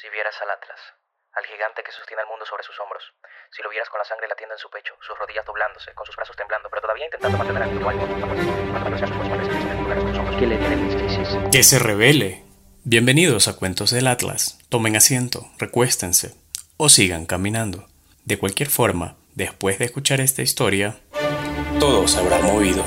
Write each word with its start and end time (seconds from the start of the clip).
Si 0.00 0.08
vieras 0.10 0.34
al 0.40 0.48
Atlas, 0.48 0.78
al 1.34 1.44
gigante 1.44 1.82
que 1.82 1.90
sostiene 1.90 2.22
al 2.22 2.28
mundo 2.28 2.46
sobre 2.46 2.62
sus 2.62 2.78
hombros, 2.78 3.02
si 3.50 3.64
lo 3.64 3.68
vieras 3.68 3.90
con 3.90 3.98
la 3.98 4.04
sangre 4.04 4.28
latiendo 4.28 4.54
en 4.54 4.58
su 4.60 4.70
pecho, 4.70 4.94
sus 5.00 5.18
rodillas 5.18 5.44
doblándose, 5.44 5.92
con 5.92 6.06
sus 6.06 6.14
brazos 6.14 6.36
temblando, 6.36 6.70
pero 6.70 6.82
todavía 6.82 7.06
intentando 7.06 7.36
mantener 7.36 7.62
el 7.64 7.70
mismo 7.70 7.90
ánimo, 7.90 8.06
¿Qué 10.38 10.46
le 10.46 10.56
tienen? 10.56 11.50
Que 11.50 11.64
se 11.64 11.80
revele. 11.80 12.44
Bienvenidos 12.84 13.48
a 13.48 13.56
Cuentos 13.56 13.90
del 13.90 14.06
Atlas. 14.06 14.60
Tomen 14.68 14.94
asiento, 14.94 15.50
recuéstense 15.58 16.36
o 16.76 16.88
sigan 16.88 17.26
caminando. 17.26 17.88
De 18.24 18.38
cualquier 18.38 18.70
forma, 18.70 19.16
después 19.34 19.80
de 19.80 19.86
escuchar 19.86 20.20
esta 20.20 20.42
historia, 20.42 21.00
todo 21.80 22.06
se 22.06 22.20
habrá 22.20 22.38
movido. 22.38 22.84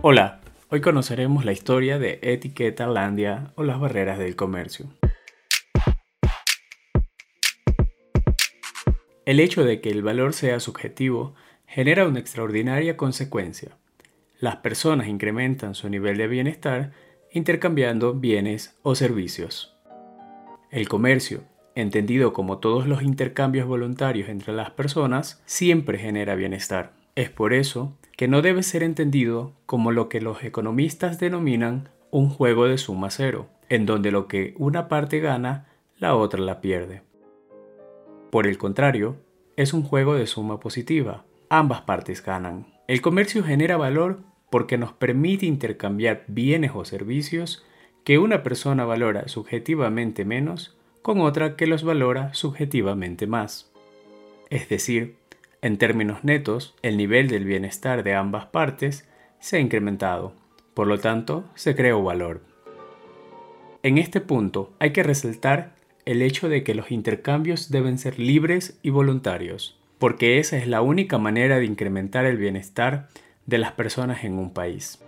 Hola, 0.00 0.40
hoy 0.76 0.82
conoceremos 0.82 1.46
la 1.46 1.52
historia 1.52 1.98
de 1.98 2.18
Etiqueta 2.20 2.86
Landia 2.86 3.50
o 3.54 3.62
las 3.62 3.80
barreras 3.80 4.18
del 4.18 4.36
comercio. 4.36 4.84
El 9.24 9.40
hecho 9.40 9.64
de 9.64 9.80
que 9.80 9.88
el 9.88 10.02
valor 10.02 10.34
sea 10.34 10.60
subjetivo 10.60 11.34
genera 11.66 12.06
una 12.06 12.20
extraordinaria 12.20 12.98
consecuencia. 12.98 13.78
Las 14.38 14.56
personas 14.56 15.08
incrementan 15.08 15.74
su 15.74 15.88
nivel 15.88 16.18
de 16.18 16.28
bienestar 16.28 16.92
intercambiando 17.32 18.12
bienes 18.12 18.76
o 18.82 18.94
servicios. 18.94 19.74
El 20.70 20.90
comercio, 20.90 21.44
entendido 21.74 22.34
como 22.34 22.58
todos 22.58 22.86
los 22.86 23.02
intercambios 23.02 23.66
voluntarios 23.66 24.28
entre 24.28 24.52
las 24.52 24.72
personas, 24.72 25.42
siempre 25.46 25.96
genera 25.96 26.34
bienestar. 26.34 27.05
Es 27.16 27.30
por 27.30 27.54
eso 27.54 27.96
que 28.16 28.28
no 28.28 28.42
debe 28.42 28.62
ser 28.62 28.82
entendido 28.82 29.54
como 29.64 29.90
lo 29.90 30.10
que 30.10 30.20
los 30.20 30.44
economistas 30.44 31.18
denominan 31.18 31.88
un 32.10 32.28
juego 32.28 32.66
de 32.66 32.76
suma 32.76 33.10
cero, 33.10 33.48
en 33.70 33.86
donde 33.86 34.10
lo 34.10 34.28
que 34.28 34.54
una 34.58 34.86
parte 34.86 35.20
gana, 35.20 35.66
la 35.98 36.14
otra 36.14 36.40
la 36.40 36.60
pierde. 36.60 37.02
Por 38.30 38.46
el 38.46 38.58
contrario, 38.58 39.16
es 39.56 39.72
un 39.72 39.82
juego 39.82 40.14
de 40.14 40.26
suma 40.26 40.60
positiva. 40.60 41.24
Ambas 41.48 41.80
partes 41.80 42.22
ganan. 42.22 42.66
El 42.86 43.00
comercio 43.00 43.42
genera 43.42 43.78
valor 43.78 44.20
porque 44.50 44.76
nos 44.76 44.92
permite 44.92 45.46
intercambiar 45.46 46.24
bienes 46.28 46.72
o 46.74 46.84
servicios 46.84 47.64
que 48.04 48.18
una 48.18 48.42
persona 48.42 48.84
valora 48.84 49.26
subjetivamente 49.28 50.26
menos 50.26 50.76
con 51.00 51.20
otra 51.20 51.56
que 51.56 51.66
los 51.66 51.82
valora 51.82 52.34
subjetivamente 52.34 53.26
más. 53.26 53.72
Es 54.50 54.68
decir, 54.68 55.16
en 55.66 55.78
términos 55.78 56.22
netos, 56.22 56.76
el 56.82 56.96
nivel 56.96 57.26
del 57.26 57.44
bienestar 57.44 58.04
de 58.04 58.14
ambas 58.14 58.46
partes 58.46 59.08
se 59.40 59.56
ha 59.56 59.60
incrementado, 59.60 60.32
por 60.74 60.86
lo 60.86 61.00
tanto, 61.00 61.44
se 61.56 61.74
creó 61.74 62.04
valor. 62.04 62.40
En 63.82 63.98
este 63.98 64.20
punto 64.20 64.72
hay 64.78 64.92
que 64.92 65.02
resaltar 65.02 65.74
el 66.04 66.22
hecho 66.22 66.48
de 66.48 66.62
que 66.62 66.76
los 66.76 66.92
intercambios 66.92 67.68
deben 67.68 67.98
ser 67.98 68.20
libres 68.20 68.78
y 68.82 68.90
voluntarios, 68.90 69.76
porque 69.98 70.38
esa 70.38 70.56
es 70.56 70.68
la 70.68 70.82
única 70.82 71.18
manera 71.18 71.58
de 71.58 71.64
incrementar 71.64 72.26
el 72.26 72.36
bienestar 72.36 73.08
de 73.46 73.58
las 73.58 73.72
personas 73.72 74.22
en 74.22 74.38
un 74.38 74.52
país. 74.52 75.02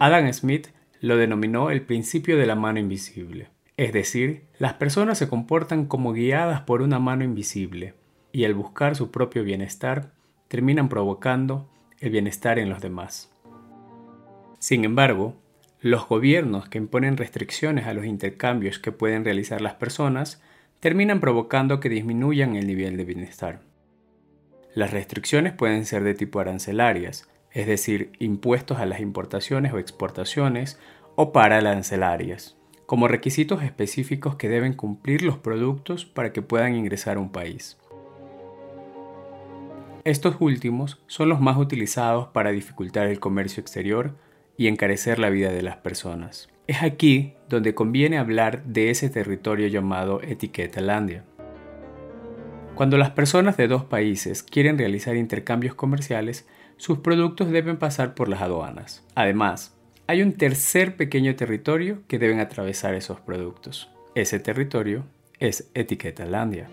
Adam 0.00 0.32
Smith 0.32 0.66
lo 1.00 1.16
denominó 1.16 1.70
el 1.70 1.82
principio 1.82 2.36
de 2.36 2.46
la 2.46 2.56
mano 2.56 2.80
invisible. 2.80 3.50
Es 3.76 3.92
decir, 3.92 4.42
las 4.58 4.74
personas 4.74 5.16
se 5.16 5.28
comportan 5.28 5.86
como 5.86 6.12
guiadas 6.12 6.62
por 6.62 6.82
una 6.82 6.98
mano 6.98 7.22
invisible 7.22 7.94
y 8.32 8.44
al 8.44 8.54
buscar 8.54 8.96
su 8.96 9.10
propio 9.10 9.44
bienestar 9.44 10.12
terminan 10.48 10.88
provocando 10.88 11.70
el 12.00 12.10
bienestar 12.10 12.58
en 12.58 12.68
los 12.68 12.80
demás. 12.80 13.30
Sin 14.58 14.84
embargo, 14.84 15.36
los 15.80 16.06
gobiernos 16.08 16.68
que 16.68 16.78
imponen 16.78 17.16
restricciones 17.16 17.86
a 17.86 17.94
los 17.94 18.06
intercambios 18.06 18.78
que 18.78 18.92
pueden 18.92 19.24
realizar 19.24 19.60
las 19.60 19.74
personas 19.74 20.40
terminan 20.80 21.20
provocando 21.20 21.80
que 21.80 21.88
disminuyan 21.88 22.56
el 22.56 22.66
nivel 22.66 22.96
de 22.96 23.04
bienestar. 23.04 23.60
Las 24.74 24.90
restricciones 24.90 25.52
pueden 25.52 25.84
ser 25.84 26.02
de 26.02 26.14
tipo 26.14 26.40
arancelarias, 26.40 27.28
es 27.50 27.66
decir, 27.66 28.12
impuestos 28.18 28.78
a 28.78 28.86
las 28.86 29.00
importaciones 29.00 29.72
o 29.72 29.78
exportaciones, 29.78 30.78
o 31.14 31.32
paralancelarias, 31.32 32.56
como 32.86 33.08
requisitos 33.08 33.62
específicos 33.62 34.36
que 34.36 34.48
deben 34.48 34.72
cumplir 34.72 35.22
los 35.22 35.38
productos 35.38 36.06
para 36.06 36.32
que 36.32 36.42
puedan 36.42 36.74
ingresar 36.74 37.16
a 37.16 37.20
un 37.20 37.32
país. 37.32 37.76
Estos 40.04 40.34
últimos 40.40 41.00
son 41.06 41.28
los 41.28 41.40
más 41.40 41.56
utilizados 41.56 42.26
para 42.28 42.50
dificultar 42.50 43.06
el 43.06 43.20
comercio 43.20 43.60
exterior 43.60 44.16
y 44.56 44.66
encarecer 44.66 45.20
la 45.20 45.30
vida 45.30 45.52
de 45.52 45.62
las 45.62 45.76
personas. 45.76 46.48
Es 46.66 46.82
aquí 46.82 47.34
donde 47.48 47.76
conviene 47.76 48.18
hablar 48.18 48.64
de 48.64 48.90
ese 48.90 49.10
territorio 49.10 49.68
llamado 49.68 50.20
etiqueta 50.20 50.80
landia. 50.80 51.22
Cuando 52.74 52.98
las 52.98 53.10
personas 53.10 53.56
de 53.56 53.68
dos 53.68 53.84
países 53.84 54.42
quieren 54.42 54.76
realizar 54.76 55.14
intercambios 55.14 55.76
comerciales, 55.76 56.48
sus 56.78 56.98
productos 56.98 57.52
deben 57.52 57.76
pasar 57.76 58.14
por 58.16 58.28
las 58.28 58.42
aduanas. 58.42 59.06
Además, 59.14 59.76
hay 60.08 60.22
un 60.22 60.32
tercer 60.32 60.96
pequeño 60.96 61.36
territorio 61.36 62.02
que 62.08 62.18
deben 62.18 62.40
atravesar 62.40 62.94
esos 62.94 63.20
productos. 63.20 63.88
Ese 64.16 64.40
territorio 64.40 65.04
es 65.38 65.70
Etiquetalandia. 65.74 66.68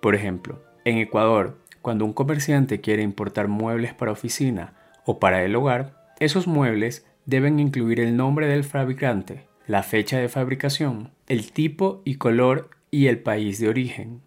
Por 0.00 0.14
ejemplo, 0.14 0.62
en 0.84 0.98
Ecuador, 0.98 1.58
cuando 1.82 2.04
un 2.04 2.12
comerciante 2.12 2.80
quiere 2.80 3.02
importar 3.02 3.48
muebles 3.48 3.94
para 3.94 4.12
oficina 4.12 4.74
o 5.04 5.18
para 5.18 5.44
el 5.44 5.54
hogar, 5.56 6.14
esos 6.18 6.46
muebles 6.46 7.06
deben 7.26 7.58
incluir 7.58 8.00
el 8.00 8.16
nombre 8.16 8.46
del 8.46 8.64
fabricante, 8.64 9.46
la 9.66 9.82
fecha 9.82 10.18
de 10.18 10.28
fabricación, 10.28 11.10
el 11.26 11.52
tipo 11.52 12.02
y 12.04 12.16
color 12.16 12.70
y 12.90 13.06
el 13.06 13.18
país 13.20 13.58
de 13.60 13.68
origen. 13.68 14.20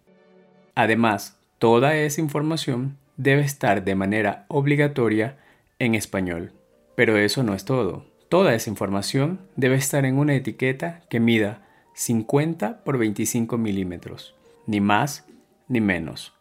Además, 0.74 1.38
toda 1.58 1.96
esa 1.96 2.20
información 2.20 2.96
debe 3.16 3.42
estar 3.42 3.84
de 3.84 3.94
manera 3.94 4.46
obligatoria 4.48 5.38
en 5.78 5.94
español. 5.94 6.52
Pero 6.96 7.16
eso 7.16 7.42
no 7.42 7.54
es 7.54 7.64
todo. 7.64 8.06
Toda 8.28 8.54
esa 8.54 8.70
información 8.70 9.40
debe 9.56 9.76
estar 9.76 10.04
en 10.04 10.18
una 10.18 10.34
etiqueta 10.34 11.02
que 11.08 11.20
mida 11.20 11.66
50 11.94 12.82
por 12.84 12.98
25 12.98 13.58
milímetros, 13.58 14.34
ni 14.66 14.80
más 14.80 15.26
ni 15.68 15.80
menos. 15.80 16.33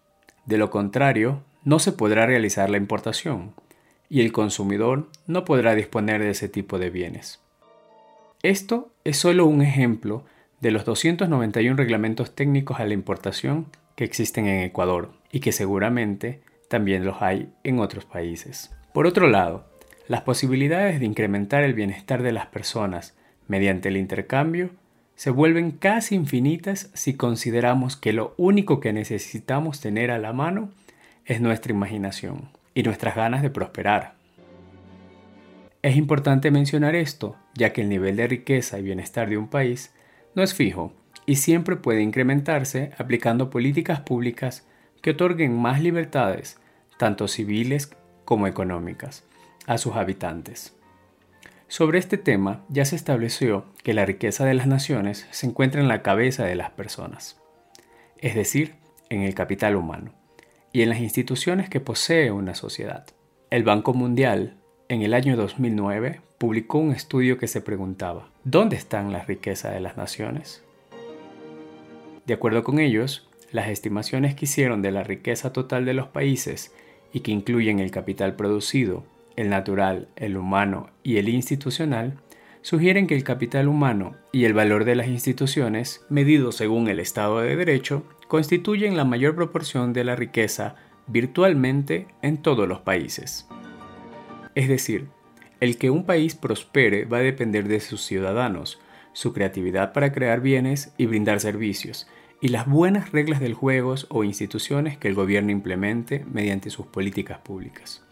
De 0.46 0.58
lo 0.58 0.70
contrario, 0.70 1.42
no 1.64 1.80
se 1.80 1.92
podrá 1.92 2.26
realizar 2.26 2.70
la 2.70 2.78
importación 2.78 3.54
y 4.10 4.22
el 4.22 4.32
consumidor 4.32 5.10
no 5.28 5.46
podrá 5.46 5.76
disponer 5.76 6.22
de 6.22 6.32
ese 6.32 6.50
tipo 6.50 6.78
de 6.78 6.90
bienes. 6.90 7.40
Esto 8.44 8.92
es 9.06 9.18
solo 9.18 9.46
un 9.46 9.62
ejemplo 9.62 10.26
de 10.60 10.72
los 10.72 10.86
291 10.86 11.78
reglamentos 11.78 12.36
técnicos 12.36 12.80
a 12.80 12.86
la 12.86 12.94
importación 12.94 13.68
que 13.96 14.04
existen 14.04 14.48
en 14.48 14.64
Ecuador 14.64 15.14
y 15.32 15.40
que 15.40 15.52
seguramente 15.52 16.42
también 16.68 17.06
los 17.06 17.22
hay 17.22 17.50
en 17.64 17.80
otros 17.80 18.06
países. 18.06 18.72
Por 18.94 19.08
otro 19.08 19.30
lado, 19.30 19.66
las 20.08 20.22
posibilidades 20.22 21.00
de 21.00 21.06
incrementar 21.06 21.64
el 21.64 21.74
bienestar 21.74 22.22
de 22.22 22.34
las 22.34 22.48
personas 22.48 23.16
mediante 23.48 23.90
el 23.90 23.98
intercambio 23.98 24.72
se 25.16 25.30
vuelven 25.30 25.72
casi 25.72 26.16
infinitas 26.16 26.90
si 26.94 27.16
consideramos 27.16 27.96
que 27.96 28.14
lo 28.14 28.34
único 28.38 28.80
que 28.80 28.94
necesitamos 28.94 29.80
tener 29.80 30.12
a 30.12 30.18
la 30.18 30.34
mano 30.34 30.70
es 31.26 31.40
nuestra 31.40 31.72
imaginación 31.72 32.50
y 32.74 32.84
nuestras 32.84 33.16
ganas 33.16 33.42
de 33.42 33.50
prosperar. 33.50 34.16
Es 35.82 35.96
importante 35.96 36.50
mencionar 36.50 36.96
esto, 36.96 37.36
ya 37.54 37.74
que 37.74 37.82
el 37.82 37.90
nivel 37.90 38.16
de 38.16 38.28
riqueza 38.28 38.80
y 38.80 38.84
bienestar 38.84 39.30
de 39.30 39.38
un 39.38 39.48
país 39.48 39.94
no 40.34 40.42
es 40.42 40.54
fijo 40.54 40.94
y 41.26 41.36
siempre 41.36 41.76
puede 41.76 42.02
incrementarse 42.02 42.92
aplicando 42.98 43.50
políticas 43.50 44.02
públicas 44.02 44.66
que 45.02 45.12
otorguen 45.12 45.58
más 45.58 45.82
libertades, 45.82 46.58
tanto 46.98 47.28
civiles 47.28 47.92
como 48.26 48.48
económicas, 48.48 49.24
a 49.68 49.78
sus 49.78 49.96
habitantes. 49.96 50.74
Sobre 51.74 51.98
este 51.98 52.20
tema 52.20 52.64
ya 52.70 52.86
se 52.86 52.96
estableció 52.96 53.66
que 53.82 53.96
la 53.96 54.06
riqueza 54.06 54.46
de 54.46 54.54
las 54.54 54.68
naciones 54.68 55.26
se 55.32 55.48
encuentra 55.48 55.82
en 55.82 55.88
la 55.88 56.04
cabeza 56.04 56.46
de 56.46 56.54
las 56.54 56.70
personas, 56.70 57.42
es 58.20 58.36
decir, 58.36 58.76
en 59.10 59.24
el 59.24 59.34
capital 59.34 59.76
humano, 59.76 60.14
y 60.72 60.84
en 60.84 60.90
las 60.90 61.00
instituciones 61.00 61.72
que 61.72 61.80
posee 61.80 62.30
una 62.30 62.54
sociedad. 62.54 63.08
El 63.50 63.64
Banco 63.64 63.96
Mundial, 63.96 64.54
en 64.88 65.02
el 65.02 65.16
año 65.16 65.36
2009, 65.36 66.22
publicó 66.38 66.78
un 66.78 66.92
estudio 66.92 67.40
que 67.40 67.48
se 67.48 67.60
preguntaba, 67.60 68.30
¿dónde 68.44 68.76
están 68.76 69.12
las 69.12 69.26
riquezas 69.26 69.74
de 69.74 69.80
las 69.80 69.98
naciones? 69.98 70.64
De 72.28 72.36
acuerdo 72.36 72.64
con 72.64 72.78
ellos, 72.78 73.28
las 73.52 73.70
estimaciones 73.70 74.36
que 74.36 74.46
hicieron 74.46 74.84
de 74.84 74.92
la 74.92 75.02
riqueza 75.02 75.52
total 75.52 75.86
de 75.86 75.96
los 75.96 76.08
países 76.08 76.72
y 77.12 77.22
que 77.22 77.32
incluyen 77.32 77.80
el 77.80 77.90
capital 77.90 78.36
producido, 78.36 79.06
el 79.36 79.50
natural, 79.50 80.10
el 80.16 80.38
humano 80.38 80.90
y 81.04 81.18
el 81.18 81.30
institucional, 81.30 82.20
sugieren 82.62 83.08
que 83.08 83.16
el 83.16 83.24
capital 83.24 83.68
humano 83.68 84.16
y 84.32 84.46
el 84.46 84.54
valor 84.54 84.86
de 84.86 84.96
las 84.96 85.08
instituciones, 85.08 86.06
medidos 86.10 86.56
según 86.56 86.88
el 86.88 87.00
Estado 87.00 87.42
de 87.42 87.56
Derecho, 87.56 88.06
constituyen 88.28 88.98
la 88.98 89.06
mayor 89.06 89.36
proporción 89.36 89.94
de 89.94 90.04
la 90.04 90.16
riqueza 90.16 90.76
virtualmente 91.08 92.08
en 92.22 92.42
todos 92.42 92.68
los 92.68 92.80
países. 92.80 93.48
Es 94.56 94.68
decir, 94.68 95.08
El 95.60 95.78
que 95.78 95.90
un 95.90 96.06
país 96.06 96.36
prospere 96.36 97.06
va 97.06 97.18
a 97.18 97.22
depender 97.22 97.70
de 97.70 97.80
sus 97.80 98.02
ciudadanos, 98.02 98.82
su 99.14 99.32
creatividad 99.32 99.94
para 99.94 100.12
crear 100.12 100.42
bienes 100.42 100.94
y 100.98 101.06
brindar 101.06 101.40
servicios, 101.40 102.08
y 102.42 102.50
las 102.50 102.68
buenas 102.68 103.14
reglas 103.14 103.40
del 103.40 103.54
juego 103.54 103.96
o 104.10 104.26
instituciones 104.26 104.98
que 104.98 105.08
el 105.08 105.16
gobierno 105.16 105.52
implemente 105.52 106.26
mediante 106.30 106.70
sus 106.70 106.88
políticas 106.88 107.40
públicas. 107.40 108.04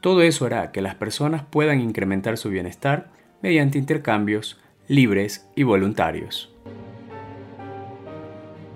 Todo 0.00 0.22
eso 0.22 0.46
hará 0.46 0.72
que 0.72 0.82
las 0.82 0.94
personas 0.94 1.42
puedan 1.50 1.80
incrementar 1.80 2.38
su 2.38 2.50
bienestar 2.50 3.08
mediante 3.42 3.78
intercambios 3.78 4.58
libres 4.88 5.48
y 5.56 5.62
voluntarios. 5.62 6.52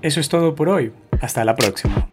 Eso 0.02 0.20
es 0.20 0.28
todo 0.28 0.54
por 0.54 0.68
hoy. 0.68 0.92
Hasta 1.20 1.44
la 1.44 1.54
próxima. 1.54 2.09